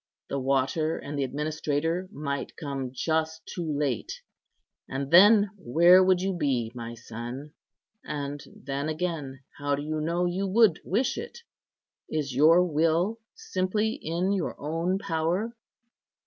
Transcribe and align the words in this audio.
The 0.29 0.39
water 0.39 0.97
and 0.97 1.15
the 1.15 1.23
administrator 1.23 2.09
might 2.11 2.57
come 2.57 2.89
just 2.91 3.45
too 3.45 3.71
late; 3.77 4.11
and 4.89 5.11
then 5.11 5.51
where 5.59 6.03
would 6.03 6.21
you 6.23 6.33
be, 6.35 6.71
my 6.73 6.95
son? 6.95 7.53
And 8.03 8.41
then 8.51 8.89
again, 8.89 9.41
how 9.59 9.75
do 9.75 9.83
you 9.83 10.01
know 10.01 10.25
you 10.25 10.47
would 10.47 10.79
wish 10.83 11.19
it? 11.19 11.41
Is 12.09 12.33
your 12.33 12.63
will 12.65 13.19
simply 13.35 13.91
in 13.93 14.31
your 14.31 14.55
own 14.59 14.97
power? 14.97 15.55